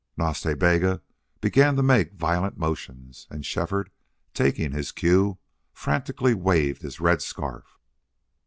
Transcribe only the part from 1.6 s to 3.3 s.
to make violent motions,